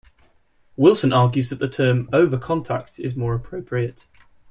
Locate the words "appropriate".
3.35-4.07